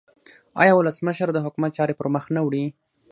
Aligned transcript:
آیا 0.61 0.73
ولسمشر 0.75 1.27
د 1.33 1.37
حکومت 1.45 1.71
چارې 1.77 1.97
پرمخ 1.99 2.25
نه 2.35 2.41
وړي؟ 2.45 2.65